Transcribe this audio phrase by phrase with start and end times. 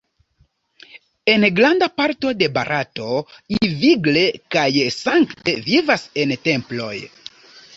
[1.33, 3.11] En granda parto de Barato
[3.57, 4.25] ili vigle
[4.57, 6.95] kaj sankte vivas en temploj.